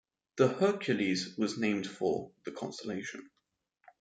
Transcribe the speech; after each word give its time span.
The 0.37 0.47
"Hercules" 0.47 1.37
was 1.37 1.59
named 1.59 1.85
for 1.85 2.31
the 2.45 2.51
constellation. 2.51 3.29